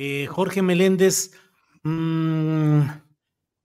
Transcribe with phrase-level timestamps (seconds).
[0.00, 1.32] Eh, Jorge Meléndez,
[1.82, 2.82] mm,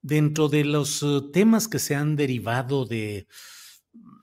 [0.01, 3.27] dentro de los eh, temas que se han derivado de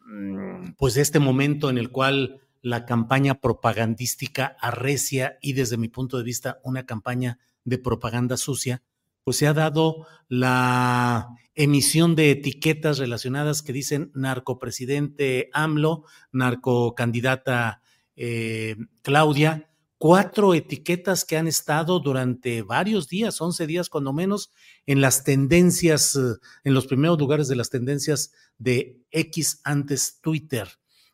[0.06, 6.18] mm, pues este momento en el cual la campaña propagandística arrecia y desde mi punto
[6.18, 8.82] de vista una campaña de propaganda sucia,
[9.22, 17.82] pues se ha dado la emisión de etiquetas relacionadas que dicen narcopresidente AMLO, narcocandidata
[18.16, 19.69] eh, Claudia,
[20.00, 24.50] cuatro etiquetas que han estado durante varios días, 11 días cuando menos,
[24.86, 30.68] en las tendencias, eh, en los primeros lugares de las tendencias de X antes Twitter.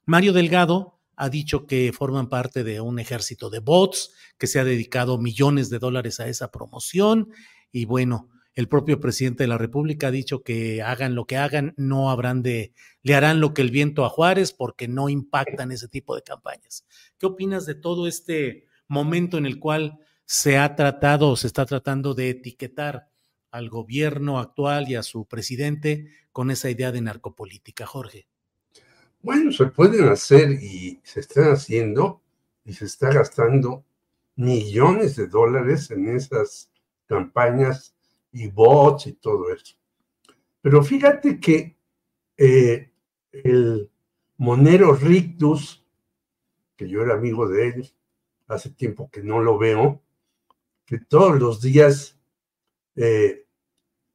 [0.04, 4.64] Mario Delgado ha dicho que forman parte de un ejército de bots, que se ha
[4.64, 7.30] dedicado millones de dólares a esa promoción
[7.72, 11.74] y bueno, el propio presidente de la República ha dicho que hagan lo que hagan,
[11.76, 15.88] no habrán de, le harán lo que el viento a Juárez porque no impactan ese
[15.88, 16.86] tipo de campañas.
[17.18, 21.64] ¿Qué opinas de todo este momento en el cual se ha tratado o se está
[21.66, 23.08] tratando de etiquetar
[23.50, 28.28] al gobierno actual y a su presidente con esa idea de narcopolítica, Jorge?
[29.22, 32.22] Bueno, se pueden hacer y se están haciendo
[32.64, 33.84] y se está gastando
[34.34, 36.70] millones de dólares en esas
[37.06, 37.94] campañas
[38.32, 39.76] y bots y todo eso.
[40.60, 41.76] Pero fíjate que
[42.36, 42.90] eh,
[43.32, 43.90] el
[44.36, 45.84] monero Rictus,
[46.76, 47.92] que yo era amigo de él,
[48.48, 50.02] hace tiempo que no lo veo,
[50.84, 52.18] que todos los días
[52.94, 53.46] eh,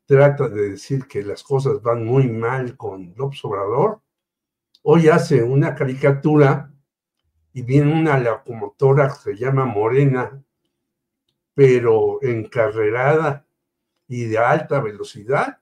[0.05, 4.01] trata de decir que las cosas van muy mal con López Obrador,
[4.83, 6.71] hoy hace una caricatura
[7.53, 10.41] y viene una locomotora que se llama Morena,
[11.53, 13.45] pero encarrerada
[14.07, 15.59] y de alta velocidad,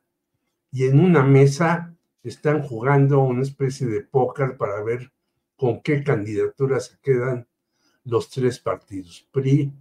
[0.71, 5.11] y en una mesa están jugando una especie de póker para ver
[5.55, 7.48] con qué candidaturas se quedan
[8.09, 9.71] los tres partidos, PRI,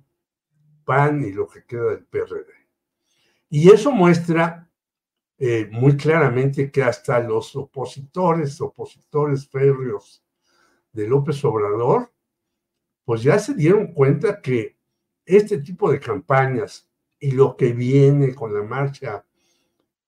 [0.84, 2.46] PAN y lo que queda del PRD.
[3.50, 4.70] Y eso muestra
[5.38, 10.24] eh, muy claramente que hasta los opositores, opositores férreos
[10.92, 12.12] de López Obrador,
[13.04, 14.76] pues ya se dieron cuenta que
[15.24, 19.24] este tipo de campañas y lo que viene con la marcha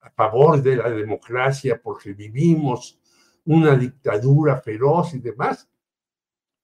[0.01, 2.99] a favor de la democracia, porque vivimos
[3.45, 5.69] una dictadura feroz y demás,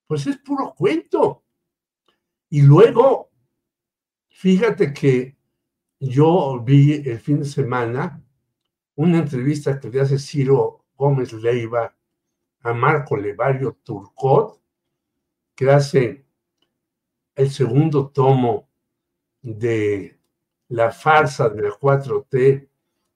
[0.08, 1.44] pues es puro cuento.
[2.50, 3.30] Y luego,
[4.30, 5.38] fíjate que
[6.00, 8.24] yo vi el fin de semana
[8.96, 11.96] una entrevista que le hace Ciro Gómez Leiva
[12.62, 14.62] a Marco Levario Turcot,
[15.56, 16.26] que hace
[17.36, 18.68] el segundo tomo
[19.42, 20.20] de
[20.70, 22.68] la farsa de la 4T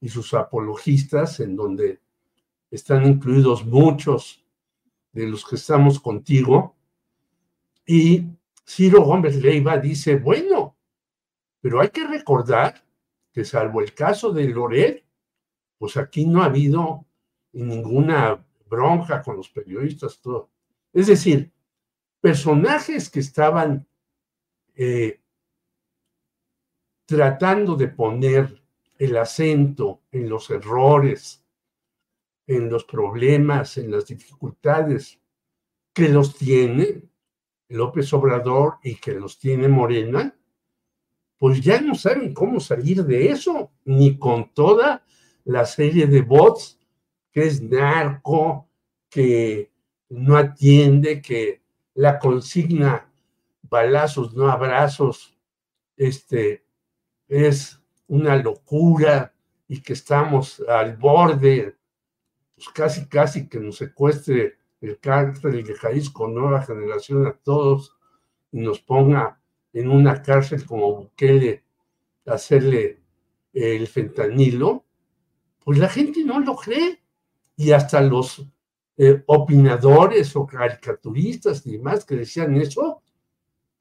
[0.01, 1.99] y sus apologistas, en donde
[2.69, 4.45] están incluidos muchos
[5.11, 6.75] de los que estamos contigo.
[7.85, 8.25] Y
[8.65, 10.77] Ciro Gómez Leiva dice, bueno,
[11.61, 12.83] pero hay que recordar
[13.31, 15.05] que salvo el caso de Loret,
[15.77, 17.05] pues aquí no ha habido
[17.53, 20.49] ninguna bronca con los periodistas, todo.
[20.93, 21.51] Es decir,
[22.19, 23.87] personajes que estaban
[24.75, 25.21] eh,
[27.05, 28.61] tratando de poner
[28.97, 31.43] el acento en los errores,
[32.47, 35.19] en los problemas, en las dificultades
[35.93, 37.10] que los tiene
[37.71, 40.35] López Obrador y que los tiene Morena,
[41.37, 45.03] pues ya no saben cómo salir de eso, ni con toda
[45.45, 46.79] la serie de bots
[47.31, 48.67] que es narco,
[49.09, 49.71] que
[50.09, 51.61] no atiende, que
[51.95, 53.09] la consigna
[53.63, 55.35] balazos, no abrazos,
[55.95, 56.65] este,
[57.27, 59.33] es una locura
[59.67, 61.77] y que estamos al borde,
[62.55, 67.95] pues casi, casi que nos secuestre el cárcel de Jalisco Nueva Generación a todos
[68.51, 69.39] y nos ponga
[69.73, 71.63] en una cárcel como Bukele
[72.25, 73.01] hacerle
[73.53, 74.85] el fentanilo,
[75.63, 76.99] pues la gente no lo cree.
[77.55, 78.45] Y hasta los
[78.97, 83.03] eh, opinadores o caricaturistas y demás que decían eso,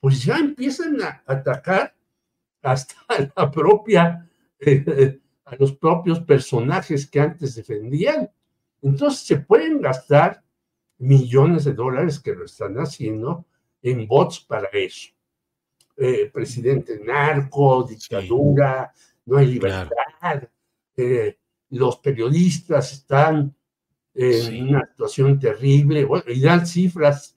[0.01, 1.95] pues ya empiezan a atacar
[2.63, 2.95] hasta
[3.37, 8.31] la propia, eh, a los propios personajes que antes defendían.
[8.83, 10.43] Entonces se pueden gastar
[11.01, 13.45] millones de dólares que lo están haciendo
[13.83, 15.09] en bots para eso.
[15.97, 18.93] Eh, presidente narco, dictadura,
[19.27, 20.45] no hay libertad,
[21.71, 23.55] los periodistas están
[24.15, 27.37] en una situación terrible, y dan cifras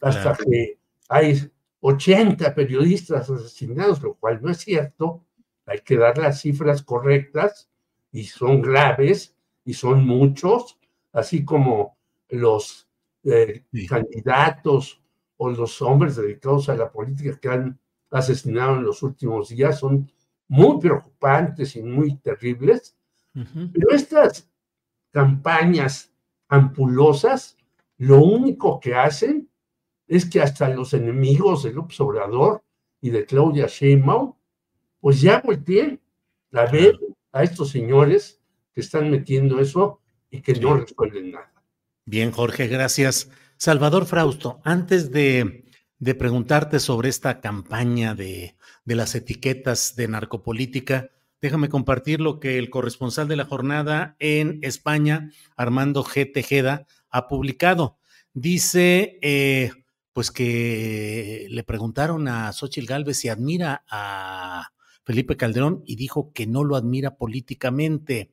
[0.00, 1.50] hasta que hay
[1.80, 5.24] 80 periodistas asesinados, lo cual no es cierto.
[5.66, 7.68] Hay que dar las cifras correctas
[8.10, 9.34] y son graves
[9.64, 10.78] y son muchos,
[11.12, 11.96] así como
[12.28, 12.88] los
[13.24, 15.02] eh, candidatos
[15.36, 17.80] o los hombres dedicados a la política que han
[18.10, 20.10] asesinado en los últimos días son
[20.48, 22.96] muy preocupantes y muy terribles.
[23.32, 24.50] Pero estas
[25.10, 26.12] campañas
[26.48, 27.56] ampulosas,
[27.96, 29.48] lo único que hacen
[30.06, 32.62] es que hasta los enemigos del Obrador
[33.00, 34.34] y de Claudia Sheinbaum,
[35.00, 36.00] pues ya volteen
[36.52, 36.98] a ver
[37.32, 38.40] a estos señores
[38.74, 41.51] que están metiendo eso y que no resuelven nada.
[42.04, 43.30] Bien, Jorge, gracias.
[43.56, 45.64] Salvador Frausto, antes de,
[46.00, 51.10] de preguntarte sobre esta campaña de, de las etiquetas de narcopolítica,
[51.40, 56.32] déjame compartir lo que el corresponsal de la jornada en España, Armando G.
[56.32, 57.98] Tejeda, ha publicado.
[58.34, 59.70] Dice, eh,
[60.12, 64.72] pues que le preguntaron a Xochitl Gálvez si admira a
[65.04, 68.32] Felipe Calderón y dijo que no lo admira políticamente.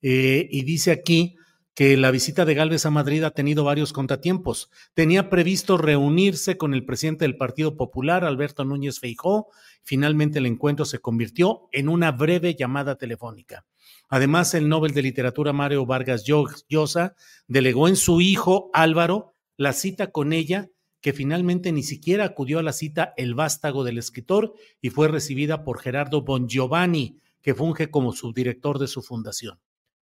[0.00, 1.36] Eh, y dice aquí
[1.74, 4.70] que la visita de Gálvez a Madrid ha tenido varios contratiempos.
[4.94, 9.48] Tenía previsto reunirse con el presidente del Partido Popular, Alberto Núñez Feijó.
[9.82, 13.64] Finalmente el encuentro se convirtió en una breve llamada telefónica.
[14.08, 17.14] Además, el Nobel de Literatura Mario Vargas Llosa
[17.46, 20.68] delegó en su hijo Álvaro la cita con ella
[21.00, 25.64] que finalmente ni siquiera acudió a la cita el vástago del escritor y fue recibida
[25.64, 29.58] por Gerardo Bongiovanni, que funge como subdirector de su fundación.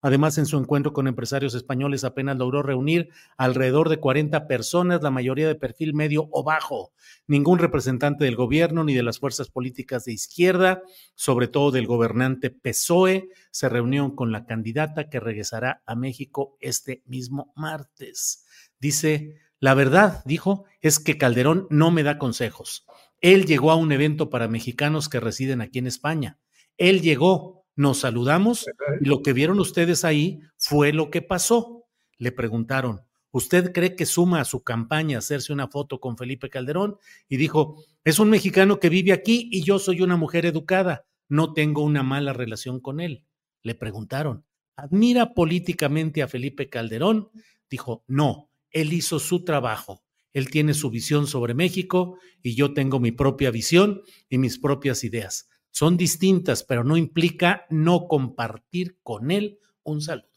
[0.06, 5.10] Además, en su encuentro con empresarios españoles apenas logró reunir alrededor de 40 personas, la
[5.10, 6.92] mayoría de perfil medio o bajo.
[7.26, 10.80] Ningún representante del gobierno ni de las fuerzas políticas de izquierda,
[11.16, 17.02] sobre todo del gobernante PSOE, se reunió con la candidata que regresará a México este
[17.06, 18.46] mismo martes.
[18.78, 22.86] Dice la verdad, dijo, es que Calderón no me da consejos.
[23.20, 26.38] Él llegó a un evento para mexicanos que residen aquí en España.
[26.76, 28.66] Él llegó, nos saludamos
[29.00, 31.84] y lo que vieron ustedes ahí fue lo que pasó.
[32.18, 36.96] Le preguntaron, ¿usted cree que suma a su campaña hacerse una foto con Felipe Calderón?
[37.28, 41.04] Y dijo, es un mexicano que vive aquí y yo soy una mujer educada.
[41.28, 43.24] No tengo una mala relación con él.
[43.62, 44.44] Le preguntaron,
[44.74, 47.28] ¿admira políticamente a Felipe Calderón?
[47.68, 50.02] Dijo, no, él hizo su trabajo.
[50.32, 55.02] Él tiene su visión sobre México y yo tengo mi propia visión y mis propias
[55.02, 55.48] ideas.
[55.76, 60.30] Son distintas, pero no implica no compartir con él un saludo.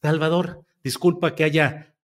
[0.00, 1.96] Salvador, disculpa que haya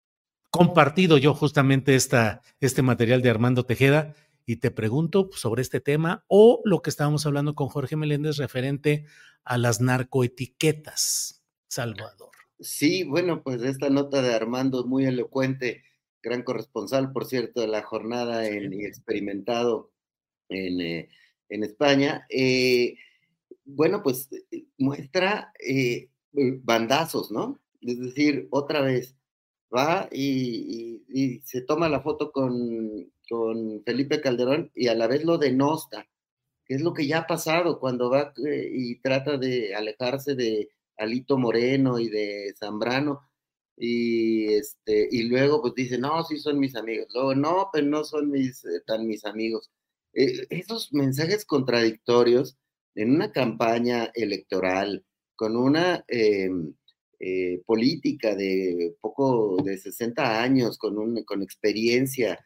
[0.50, 4.16] compartido yo justamente esta, este material de Armando Tejeda
[4.48, 9.06] y te pregunto sobre este tema o lo que estábamos hablando con Jorge Meléndez referente
[9.44, 11.44] a las narcoetiquetas.
[11.68, 12.32] Salvador.
[12.60, 15.84] Sí, bueno, pues esta nota de Armando muy elocuente,
[16.24, 19.92] gran corresponsal, por cierto, de la jornada en, y experimentado
[20.50, 21.10] en, eh,
[21.62, 22.26] España.
[22.30, 22.96] Eh,
[23.66, 25.54] bueno, pues eh, muestra
[26.64, 27.60] bandazos, ¿no?
[27.82, 29.16] Es decir, otra vez
[29.76, 33.12] va y, se toma la foto con,
[33.86, 36.08] Felipe Calderón y a la vez lo denosta,
[36.66, 41.38] que es lo que ya ha pasado cuando va y trata de alejarse de Alito
[41.38, 43.22] Moreno y de Zambrano,
[43.78, 48.30] y este, luego pues dice, no, sí son mis amigos, luego no, pero no son
[48.30, 49.72] mis, eh, tan mis amigos.
[50.14, 52.58] Eh, esos mensajes contradictorios
[52.96, 55.06] en una campaña electoral,
[55.36, 56.74] con una em,
[57.20, 62.40] eh, política de poco de 60 años, con, un, con experiencia,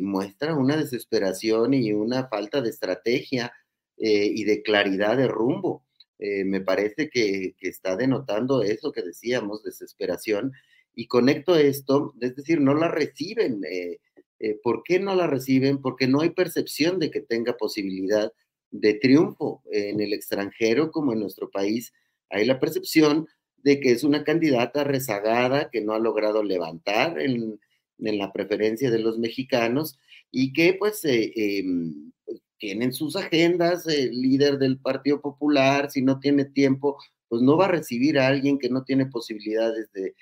[0.00, 3.52] muestra una desesperación y una falta de estrategia
[3.98, 5.84] y de claridad de rumbo.
[6.24, 10.52] Eh, me parece que, está denotando eso que decíamos, desesperación,
[10.94, 13.60] y conecto esto, es decir, no la reciben.
[13.68, 13.98] Eh,
[14.42, 15.80] eh, ¿Por qué no la reciben?
[15.80, 18.32] Porque no hay percepción de que tenga posibilidad
[18.70, 19.62] de triunfo.
[19.70, 21.92] En el extranjero, como en nuestro país,
[22.28, 23.26] hay la percepción
[23.58, 27.60] de que es una candidata rezagada que no ha logrado levantar en,
[27.98, 29.96] la preferencia de los mexicanos
[30.32, 32.10] y que pues eh, em,
[32.58, 36.96] tienen sus agendas, el líder del Partido Popular, si no tiene tiempo,
[37.28, 40.14] pues no va a recibir a alguien que no tiene posibilidades de,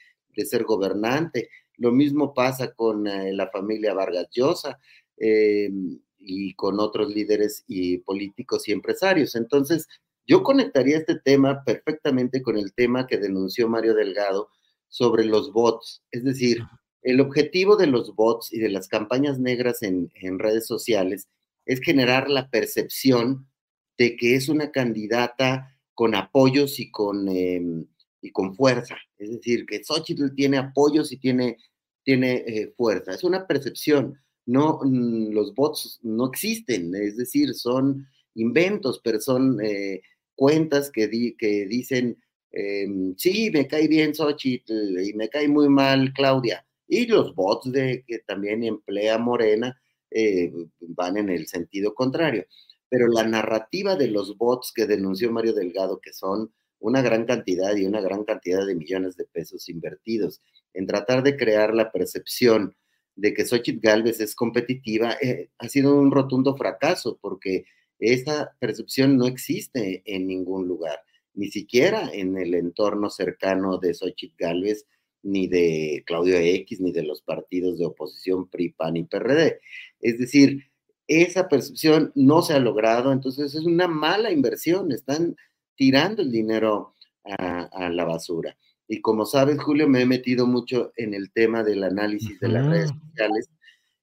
[0.45, 1.51] ser gobernante.
[1.81, 4.79] Lo mismo pasa con eh, la familia Vargas Llosa.
[5.17, 9.35] Em, y con otros líderes y políticos y empresarios.
[9.35, 9.89] Entonces,
[10.27, 14.49] yo conectaría este tema perfectamente con el tema que denunció Mario Delgado
[14.89, 16.03] sobre los bots.
[16.11, 16.63] Es decir,
[17.03, 21.29] el objetivo de los bots y de las campañas negras en, redes sociales
[21.65, 23.49] es generar la percepción
[23.97, 27.87] de que es una candidata con apoyos y con, em,
[28.21, 28.97] y con fuerza.
[29.19, 31.57] Es decir, que Xochitl tiene apoyos y tiene,
[32.03, 33.13] tiene eh, fuerza.
[33.13, 39.61] Es una percepción no, mm, los bots no existen, es decir, son inventos, pero son
[39.63, 40.03] eh,
[40.35, 42.19] cuentas que, que dicen,
[42.53, 46.67] em, sí, me cae bien Xochitl y me cae muy mal Claudia.
[46.89, 49.81] Y los bots de, que también emplea Morena
[50.11, 52.47] eh, van en el sentido contrario.
[52.89, 57.77] Pero la narrativa de los bots que denunció Mario Delgado, que son una gran cantidad
[57.77, 60.41] y una gran cantidad de millones de pesos invertidos
[60.75, 62.75] en tratar de crear la percepción
[63.17, 67.65] de que Xochitl Galvez es competitiva eh, ha sido un rotundo fracaso porque
[67.99, 71.01] esta percepción no existe en ningún lugar,
[71.35, 74.87] ni siquiera en el entorno cercano de Xochitl Galvez,
[75.23, 79.61] ni de Claudio X, ni de los partidos de oposición PRI, PAN y PRD.
[80.01, 80.71] Es decir,
[81.07, 85.37] esa percepción no se ha logrado, entonces es una mala inversión, están
[85.81, 86.95] tirando el dinero
[87.25, 88.55] a la basura.
[88.87, 92.67] Y como sabes, Julio, me he metido mucho en el tema del análisis de las
[92.67, 93.49] redes sociales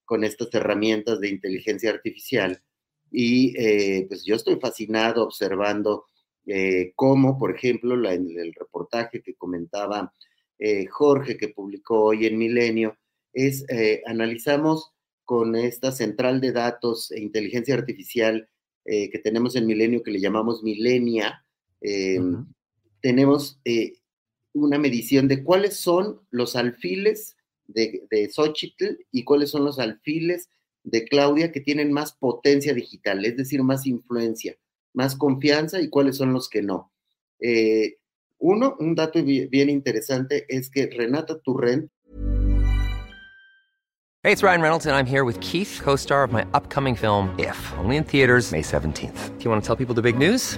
[0.04, 2.64] con estas herramientas de inteligencia artificial.
[3.12, 6.06] Y eh, pues yo estoy fascinado observando
[6.48, 10.12] eh, cómo, por ejemplo, la, el reportaje que comentaba
[10.58, 12.98] eh, Jorge, que publicó hoy en Milenio,
[13.34, 13.64] es
[14.08, 14.94] analizamos
[15.26, 18.50] con esta central de datos e inteligencia artificial
[18.84, 21.44] que tenemos en Milenio, que le llamamos Milenia,
[23.02, 23.60] tenemos
[24.54, 27.36] una medición de cuáles son los alfiles
[27.68, 30.50] de, de Xochitl y cuáles son los alfiles
[30.84, 34.58] de Claudia que tienen más potencia digital, es decir, más influencia,
[34.94, 36.92] más confianza y cuáles son los que no.
[37.40, 37.98] Eh,
[38.40, 41.92] uno, un dato bien interesante es que Renata Turrent.
[44.24, 47.58] Hey, it's Ryan Reynolds and I'm here with Keith, co-star of my upcoming film If,
[47.78, 49.38] only in theaters May 17th.
[49.38, 50.58] Do you want to tell people the big news?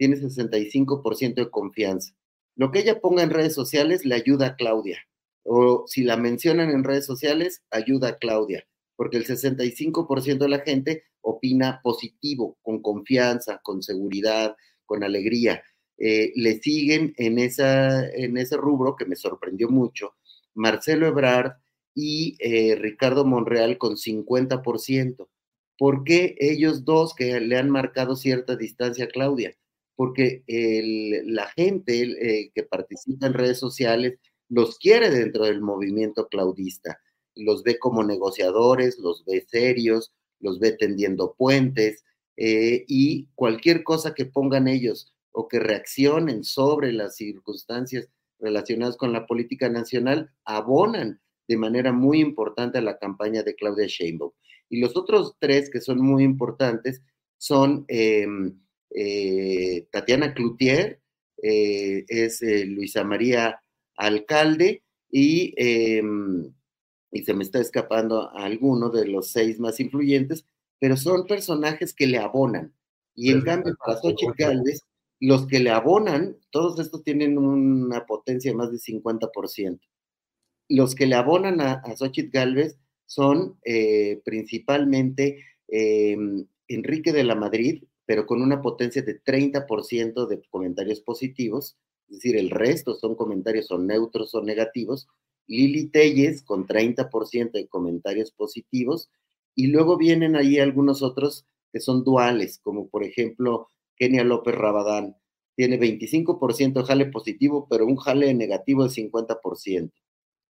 [0.00, 2.14] Tiene 65% de confianza.
[2.56, 4.98] Lo que ella ponga en redes sociales le ayuda a Claudia.
[5.42, 8.66] O si la mencionan en redes sociales, ayuda a Claudia,
[8.96, 15.62] porque el 65% de la gente opina positivo, con confianza, con seguridad, con alegría.
[15.98, 20.14] Eh, le siguen en, esa, en ese rubro que me sorprendió mucho
[20.54, 21.56] Marcelo Ebrard
[21.94, 25.28] y eh, Ricardo Monreal con 50%.
[25.76, 29.54] ¿Por qué ellos dos que le han marcado cierta distancia a Claudia?
[30.00, 30.44] Porque
[31.26, 36.98] la gente eh, que participa en redes sociales los quiere dentro del movimiento claudista,
[37.34, 42.02] los ve como negociadores, los ve serios, los ve tendiendo puentes
[42.38, 49.12] eh, y cualquier cosa que pongan ellos o que reaccionen sobre las circunstancias relacionadas con
[49.12, 54.32] la política nacional abonan de manera muy importante a la campaña de Claudia Sheinbaum.
[54.70, 57.02] Y los otros tres que son muy importantes
[57.36, 58.58] son em,
[58.94, 61.00] eh, Tatiana Cloutier,
[61.42, 63.60] eh, es eh, Luisa María
[63.96, 66.52] Alcalde y, em,
[67.12, 70.44] y se me está escapando alguno de los seis más influyentes,
[70.78, 72.74] pero son personajes que le abonan.
[73.14, 74.82] Y en cambio, para Xochitl Gálvez,
[75.20, 79.80] Los que le abonan, todos estos tienen una potencia de más de 50%.
[80.68, 87.34] Los que le abonan a, a Xochitl Galvez son eh, principalmente em, Enrique de la
[87.34, 91.76] Madrid, pero con una potencia de 30% de comentarios positivos,
[92.08, 95.06] es decir, el resto son comentarios o neutros o negativos.
[95.46, 99.12] Lili Telles con 30% de comentarios positivos,
[99.54, 105.14] y luego vienen ahí algunos otros que son duales, como por ejemplo Kenia López Rabadán,
[105.54, 109.92] tiene 25% jale positivo, pero un jale negativo de 50%.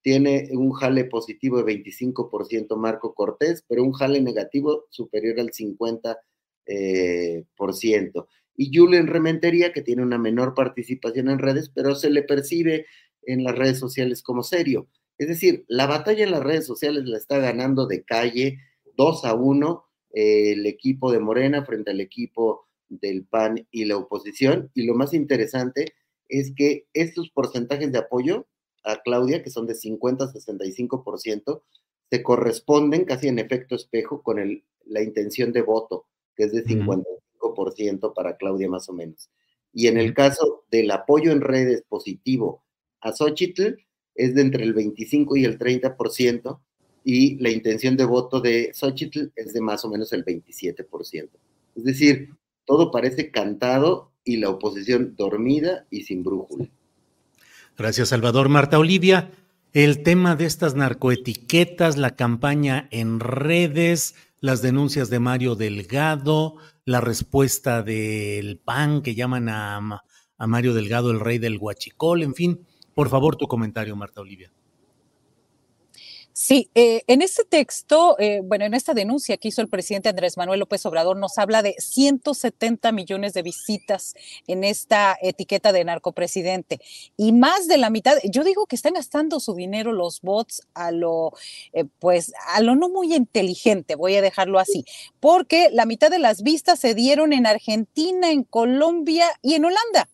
[0.00, 6.16] Tiene un jale positivo de 25% Marco Cortés, pero un jale negativo superior al 50%.
[6.72, 8.28] Eh, por ciento.
[8.56, 12.86] Y Julen Rementería, que tiene una menor participación en redes, pero se le percibe
[13.22, 14.86] en las redes sociales como serio.
[15.18, 18.58] Es decir, la batalla en las redes sociales la está ganando de calle
[18.96, 23.96] 2 a 1 eh, el equipo de Morena frente al equipo del PAN y la
[23.96, 24.70] oposición.
[24.72, 25.94] Y lo más interesante
[26.28, 28.46] es que estos porcentajes de apoyo
[28.84, 31.62] a Claudia, que son de 50 a 65%,
[32.12, 36.06] se corresponden casi en efecto espejo con el, la intención de voto,
[36.36, 39.30] que es de 55% para Claudia más o menos.
[39.72, 42.64] Y en el caso del apoyo en redes positivo
[43.00, 43.76] a Xochitl,
[44.14, 46.60] es de entre el 25 y el 30%,
[47.04, 51.28] y la intención de voto de Xochitl es de más o menos el 27%.
[51.76, 52.30] Es decir,
[52.64, 56.68] todo parece cantado y la oposición dormida y sin brújula.
[57.78, 58.48] Gracias, Salvador.
[58.48, 59.30] Marta Olivia,
[59.72, 67.00] el tema de estas narcoetiquetas, la campaña en redes, las denuncias de Mario Delgado, la
[67.00, 70.02] respuesta del PAN que llaman a,
[70.38, 72.66] a Mario Delgado el rey del huachicol, en fin.
[72.94, 74.52] Por favor, tu comentario, Marta Olivia.
[76.32, 80.36] Sí, eh, en este texto, eh, bueno, en esta denuncia que hizo el presidente Andrés
[80.36, 84.14] Manuel López Obrador, nos habla de 170 millones de visitas
[84.46, 86.80] en esta etiqueta de narcopresidente
[87.16, 90.92] y más de la mitad, yo digo que están gastando su dinero los bots a
[90.92, 91.32] lo,
[91.72, 94.84] eh, pues, a lo no muy inteligente, voy a dejarlo así,
[95.18, 100.08] porque la mitad de las vistas se dieron en Argentina, en Colombia y en Holanda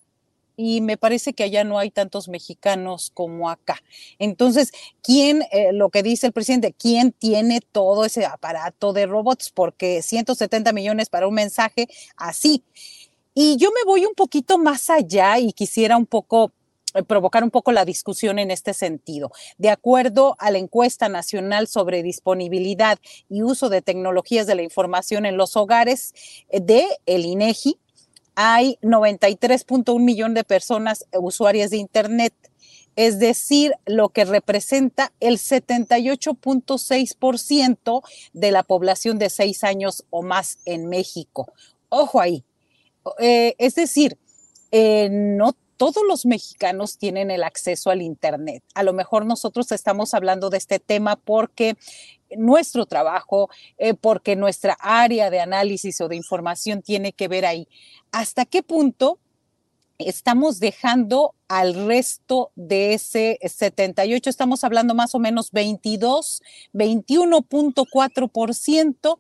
[0.56, 3.82] y me parece que allá no hay tantos mexicanos como acá.
[4.18, 9.50] Entonces, ¿quién, eh, lo que dice el presidente, quién tiene todo ese aparato de robots?
[9.50, 12.62] Porque 170 millones para un mensaje así.
[13.34, 16.52] Y yo me voy un poquito más allá y quisiera un poco
[16.94, 19.30] eh, provocar un poco la discusión en este sentido.
[19.58, 25.26] De acuerdo a la encuesta nacional sobre disponibilidad y uso de tecnologías de la información
[25.26, 26.14] en los hogares
[26.48, 27.78] eh, de el INEGI,
[28.36, 32.32] hay 93.1 millón de personas usuarias de Internet,
[32.94, 40.60] es decir, lo que representa el 78.6% de la población de seis años o más
[40.64, 41.52] en México.
[41.88, 42.44] Ojo ahí.
[43.18, 44.16] Eh, es decir,
[44.70, 48.62] eh, no todos los mexicanos tienen el acceso al Internet.
[48.74, 51.76] A lo mejor nosotros estamos hablando de este tema porque
[52.36, 57.68] nuestro trabajo, eh, porque nuestra área de análisis o de información tiene que ver ahí.
[58.12, 59.18] ¿Hasta qué punto
[59.98, 64.30] estamos dejando al resto de ese 78?
[64.30, 69.18] Estamos hablando más o menos 22, 21.4%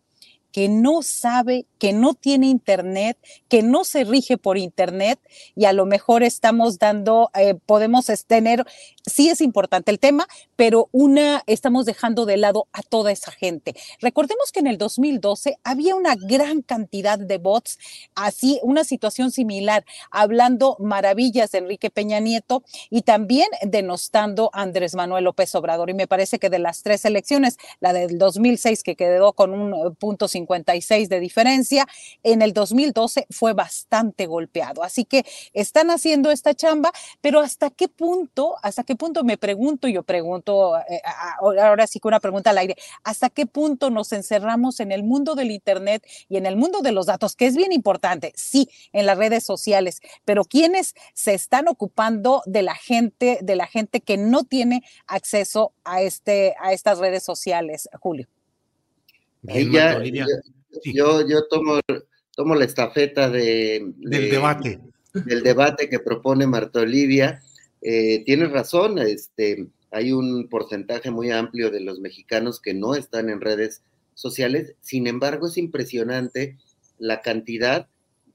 [0.56, 5.20] que no sabe, que no tiene internet, que no se rige por internet
[5.54, 8.64] y a lo mejor estamos dando, eh, podemos tener,
[9.04, 13.74] sí es importante el tema, pero una, estamos dejando de lado a toda esa gente.
[14.00, 17.78] Recordemos que en el 2012 había una gran cantidad de bots,
[18.14, 24.94] así, una situación similar, hablando maravillas de Enrique Peña Nieto y también denostando a Andrés
[24.94, 25.90] Manuel López Obrador.
[25.90, 29.74] Y me parece que de las tres elecciones, la del 2006 que quedó con un
[29.74, 31.86] eh, punto 56 de diferencia,
[32.22, 34.82] en el 2012 fue bastante golpeado.
[34.82, 39.88] Así que están haciendo esta chamba, pero ¿hasta qué punto, hasta qué punto me pregunto,
[39.88, 41.02] yo pregunto, eh,
[41.40, 45.34] ahora sí que una pregunta al aire, ¿hasta qué punto nos encerramos en el mundo
[45.34, 49.06] del Internet y en el mundo de los datos, que es bien importante, sí, en
[49.06, 54.16] las redes sociales, pero ¿quiénes se están ocupando de la gente, de la gente que
[54.16, 58.28] no tiene acceso a, este, a estas redes sociales, Julio?
[60.84, 61.80] Yo, yo tomo,
[62.34, 64.80] tomo la estafeta de, del debate.
[65.12, 67.42] Del debate que propone Marta Olivia.
[67.80, 73.30] Eh, tienes razón, este, hay un porcentaje muy amplio de los mexicanos que no están
[73.30, 73.82] en redes
[74.14, 74.74] sociales.
[74.80, 76.58] Sin embargo, es impresionante
[76.98, 77.88] la cantidad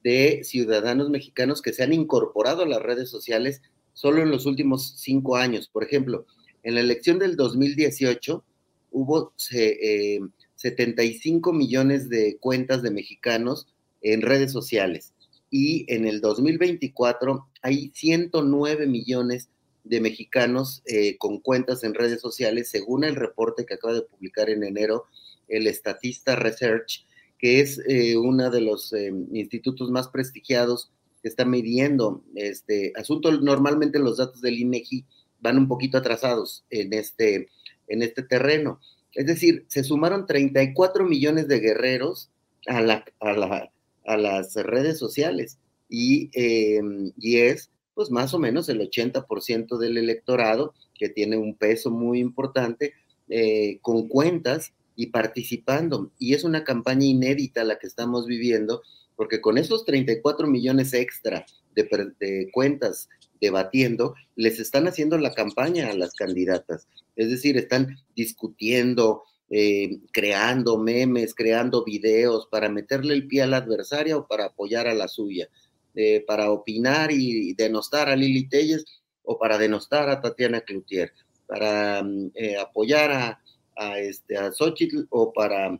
[0.04, 3.62] de ciudadanos mexicanos que se han incorporado a las redes sociales
[3.93, 5.67] solo en los últimos cinco años.
[5.67, 6.26] Por ejemplo,
[6.63, 8.43] en la elección del 2018
[8.91, 10.19] hubo eh,
[10.62, 13.67] 75 millones de cuentas de mexicanos
[14.02, 15.13] en redes sociales.
[15.54, 19.50] y en el 2024 hay 109 millones
[19.84, 24.50] de mexicanos eh, con cuentas en redes sociales, según el reporte que acaba de publicar
[24.50, 25.06] en enero
[25.47, 27.06] el Estatista Research,
[27.38, 33.32] que es eh, uno de los eh, institutos más prestigiados que está midiendo este asunto.
[33.32, 35.06] Normalmente los datos del INEGI
[35.39, 37.50] van un poquito atrasados en este,
[37.88, 38.80] en este terreno.
[39.13, 42.30] Es decir, se sumaron 34 millones de guerreros
[42.67, 45.58] a, la, a, las redes sociales
[45.89, 51.56] y, em, y es pues más o menos el 80% del electorado que tiene un
[51.56, 52.93] peso muy importante
[53.30, 56.12] eh, con cuentas y participando.
[56.19, 58.82] Y es una campaña inédita la que estamos viviendo,
[59.15, 61.45] porque con esos 34 millones extra
[61.76, 63.10] de, cuentas
[63.42, 66.88] debatiendo, les están haciendo la campaña a las candidatas.
[67.16, 74.20] Es decir, están discutiendo, eh, creando memes, creando videos para meterle el pie al adversario
[74.20, 75.50] o para apoyar a la suya,
[75.96, 78.86] eh, para opinar y denostar a Lili Telles
[79.24, 81.12] o para denostar a Tatiana Cloutier,
[81.48, 83.42] para mm, eh, apoyar a,
[83.76, 85.80] a, este, a Xochitl o para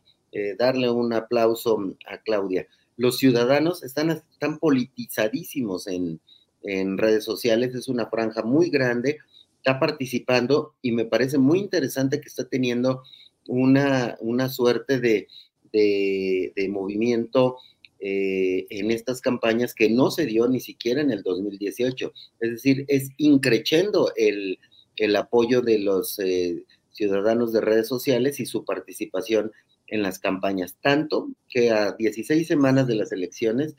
[0.58, 2.66] darle un aplauso a Claudia.
[2.96, 6.22] Los ciudadanos están, están politizadísimos en,
[6.62, 9.18] en redes sociales, es una franja muy grande,
[9.56, 13.02] está participando y me parece muy interesante que está teniendo
[13.46, 15.28] una, una suerte de,
[15.72, 17.56] de, movimiento
[18.00, 22.12] eh, en estas campañas que no se dio ni siquiera en el 2018.
[22.40, 24.58] Es decir, es increchendo el,
[24.96, 29.52] el apoyo de los eh, ciudadanos de redes sociales y su participación
[29.88, 33.74] en las campañas, tanto que a 16 semanas de las elecciones,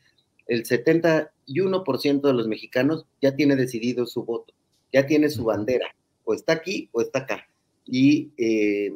[0.48, 4.54] el 71% de los mexicanos ya tiene decidido su voto,
[4.92, 7.48] ya tiene su bandera, o está aquí o está acá.
[7.86, 8.94] Y eh,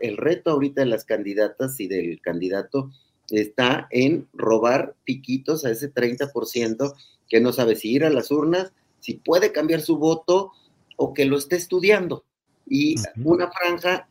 [0.00, 2.90] el reto ahorita de las candidatas y del candidato
[3.30, 6.94] está en robar piquitos a ese 30%
[7.28, 10.52] que no sabe si ir a las urnas, si puede cambiar su voto
[10.96, 12.24] o que lo esté estudiando.
[12.68, 14.08] Y una franja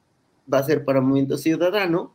[0.51, 2.13] va a ser para Movimiento Ciudadano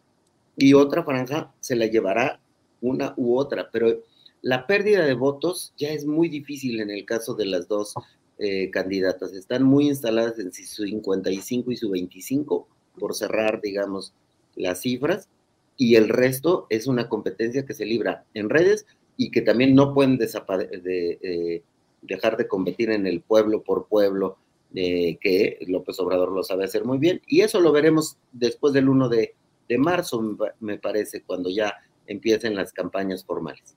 [0.57, 2.40] y otra franja se la llevará
[2.81, 4.02] una u otra, pero
[4.46, 7.94] la pérdida de votos ya es muy difícil en el caso de las dos
[8.38, 9.32] eh, candidatas.
[9.32, 14.14] Están muy instaladas en su 55 y su 25, por cerrar, digamos,
[14.54, 15.28] las cifras,
[15.76, 19.92] y el resto es una competencia que se libra en redes y que también no
[19.92, 21.62] pueden de, eh,
[22.02, 24.38] dejar de competir en el pueblo por pueblo,
[24.72, 27.20] que López Obrador lo sabe hacer muy bien.
[27.26, 29.35] Y eso lo veremos después del 1 de,
[29.76, 30.22] marzo,
[30.61, 31.74] me parece, cuando ya
[32.06, 33.74] empiecen las campañas formales.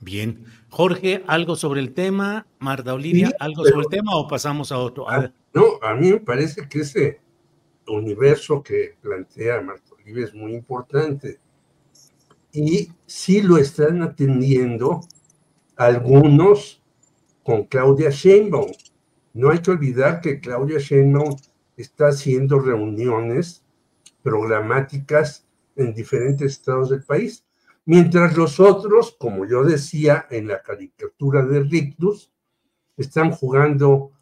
[0.00, 0.44] Bien.
[0.70, 2.46] Jorge, ¿algo sobre el tema?
[2.58, 5.06] Marta Olivia, ¿algo sobre el tema o pasamos a otro?
[5.52, 7.20] no, a mí me parece que ese
[7.86, 11.38] universo que plantea Marta Olivia es muy importante.
[12.52, 15.00] Y sí lo están atendiendo
[15.76, 16.82] algunos
[17.42, 18.72] con Claudia Sheinbaum.
[19.34, 21.36] No hay que olvidar que Claudia Sheinbaum
[21.76, 23.64] está haciendo reuniones
[24.22, 27.44] programáticas en diferentes estados del país,
[27.88, 32.30] mientras los otros, como yo decía en la caricatura de Rictus,
[32.98, 34.12] están jugando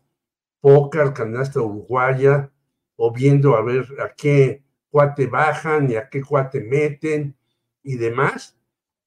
[0.61, 2.53] póker, canasta uruguaya,
[2.95, 7.37] o viendo a ver a qué cuate bajan y a qué cuate meten
[7.83, 8.57] y demás,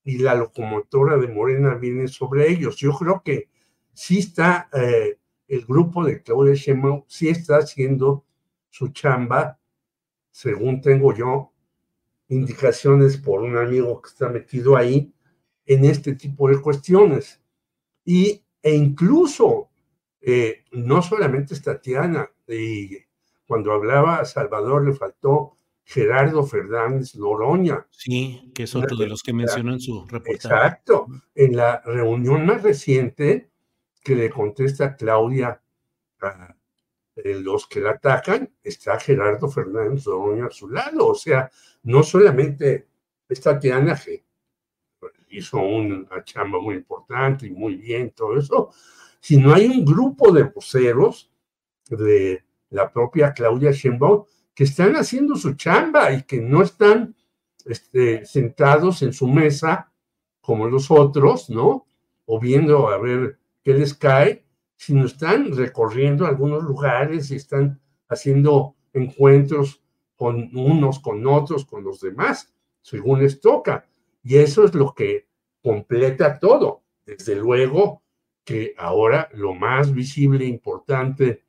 [0.03, 2.75] y la locomotora de Morena viene sobre ellos.
[2.75, 3.47] Yo creo que
[3.93, 8.25] sí está eh, el grupo de Claudia Sheinbaum sí está haciendo
[8.69, 9.57] su chamba,
[10.31, 11.53] según tengo yo
[12.29, 15.11] indicaciones por un amigo que está metido ahí
[15.65, 17.41] en este tipo de cuestiones.
[18.05, 19.69] Y, e incluso,
[20.21, 22.97] eh, no solamente es Tatiana, y
[23.45, 27.87] cuando hablaba a Salvador le faltó Gerardo Fernández Loroña.
[27.89, 30.33] Sí, que es otro de los que mencionó en su reportaje.
[30.33, 31.07] Exacto.
[31.33, 33.49] En la reunión más reciente,
[34.03, 35.61] que le contesta Claudia
[36.21, 36.55] a
[37.23, 41.07] los que la atacan, está Gerardo Fernández a su lado.
[41.07, 41.49] O sea,
[41.83, 42.87] no solamente
[43.27, 44.23] esta Tatiana que
[45.29, 48.71] hizo una chamba muy importante y muy bien, todo eso,
[49.19, 51.31] sino hay un grupo de voceros
[51.89, 57.15] de la propia Claudia Sheinbaum que están haciendo su chamba y que no están
[57.65, 59.91] este, sentados en su mesa
[60.41, 61.85] como los otros, ¿no?
[62.25, 64.43] O viendo a ver qué les cae,
[64.79, 69.83] sino están recorriendo algunos lugares y están haciendo encuentros
[70.15, 73.89] con unos, con otros, con los demás, según les toca.
[74.23, 75.27] Y eso es lo que
[75.61, 76.83] completa todo.
[77.05, 78.03] Desde luego
[78.45, 81.43] que ahora lo más visible, importante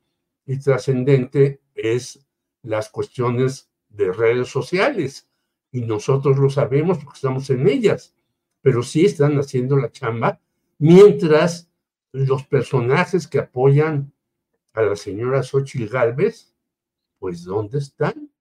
[0.45, 2.27] y trascendente es
[2.63, 5.29] las cuestiones de redes sociales.
[5.71, 8.13] Y nosotros lo sabemos porque estamos en ellas,
[8.61, 10.41] pero sí están haciendo la chamba
[10.83, 11.70] Mientras
[12.11, 14.13] los personajes que apoyan
[14.73, 16.53] a la señora Xochitl Galvez,
[17.19, 18.31] pues ¿dónde están?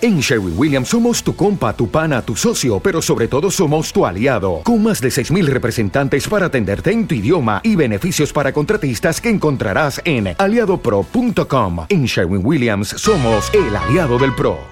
[0.00, 4.04] En Sherwin Williams somos tu compa, tu pana, tu socio, pero sobre todo somos tu
[4.04, 9.20] aliado, con más de 6.000 representantes para atenderte en tu idioma y beneficios para contratistas
[9.20, 11.86] que encontrarás en aliadopro.com.
[11.88, 14.71] En Sherwin Williams somos el aliado del PRO.